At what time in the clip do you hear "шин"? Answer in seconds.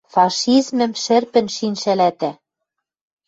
1.55-1.73